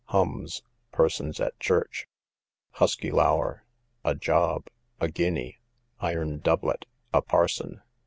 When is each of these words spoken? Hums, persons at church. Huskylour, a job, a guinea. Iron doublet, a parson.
Hums, 0.05 0.63
persons 0.91 1.39
at 1.39 1.59
church. 1.59 2.07
Huskylour, 2.79 3.61
a 4.03 4.15
job, 4.15 4.65
a 4.99 5.07
guinea. 5.07 5.59
Iron 5.99 6.39
doublet, 6.39 6.87
a 7.13 7.21
parson. 7.21 7.83